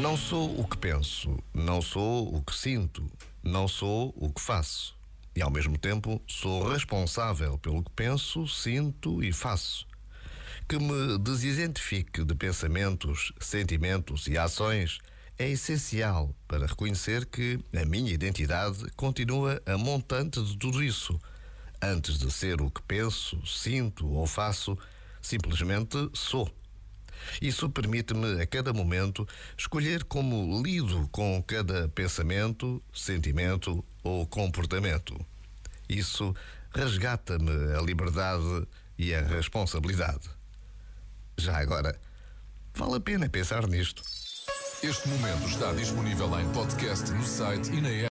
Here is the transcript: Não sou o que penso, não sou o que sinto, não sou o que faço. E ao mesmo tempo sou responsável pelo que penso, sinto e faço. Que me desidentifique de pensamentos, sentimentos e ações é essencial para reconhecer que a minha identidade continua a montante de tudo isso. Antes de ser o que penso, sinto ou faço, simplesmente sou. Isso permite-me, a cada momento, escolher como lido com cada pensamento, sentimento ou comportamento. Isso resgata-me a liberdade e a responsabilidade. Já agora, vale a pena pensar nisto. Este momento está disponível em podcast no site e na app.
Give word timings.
Não 0.00 0.16
sou 0.16 0.60
o 0.60 0.68
que 0.68 0.76
penso, 0.76 1.36
não 1.52 1.82
sou 1.82 2.32
o 2.32 2.40
que 2.40 2.54
sinto, 2.54 3.04
não 3.42 3.66
sou 3.66 4.14
o 4.16 4.32
que 4.32 4.40
faço. 4.40 4.96
E 5.34 5.42
ao 5.42 5.50
mesmo 5.50 5.76
tempo 5.76 6.22
sou 6.28 6.68
responsável 6.68 7.58
pelo 7.58 7.82
que 7.82 7.90
penso, 7.96 8.46
sinto 8.46 9.24
e 9.24 9.32
faço. 9.32 9.86
Que 10.68 10.78
me 10.78 11.18
desidentifique 11.18 12.24
de 12.24 12.34
pensamentos, 12.36 13.32
sentimentos 13.40 14.28
e 14.28 14.38
ações 14.38 14.98
é 15.36 15.48
essencial 15.48 16.32
para 16.46 16.66
reconhecer 16.66 17.26
que 17.26 17.58
a 17.74 17.84
minha 17.84 18.12
identidade 18.12 18.88
continua 18.96 19.60
a 19.66 19.76
montante 19.76 20.40
de 20.40 20.56
tudo 20.56 20.82
isso. 20.82 21.18
Antes 21.80 22.18
de 22.18 22.30
ser 22.30 22.60
o 22.60 22.70
que 22.70 22.82
penso, 22.82 23.44
sinto 23.46 24.08
ou 24.08 24.26
faço, 24.26 24.78
simplesmente 25.20 26.10
sou. 26.14 26.50
Isso 27.40 27.68
permite-me, 27.68 28.40
a 28.40 28.46
cada 28.46 28.72
momento, 28.72 29.26
escolher 29.56 30.04
como 30.04 30.62
lido 30.62 31.08
com 31.08 31.42
cada 31.42 31.88
pensamento, 31.88 32.82
sentimento 32.94 33.84
ou 34.02 34.26
comportamento. 34.26 35.18
Isso 35.88 36.34
resgata-me 36.74 37.74
a 37.74 37.80
liberdade 37.80 38.66
e 38.98 39.14
a 39.14 39.22
responsabilidade. 39.22 40.28
Já 41.38 41.58
agora, 41.58 41.98
vale 42.74 42.96
a 42.96 43.00
pena 43.00 43.28
pensar 43.28 43.66
nisto. 43.66 44.02
Este 44.82 45.08
momento 45.08 45.48
está 45.48 45.72
disponível 45.72 46.38
em 46.38 46.52
podcast 46.52 47.10
no 47.10 47.24
site 47.24 47.70
e 47.70 47.80
na 47.80 47.88
app. 47.88 48.04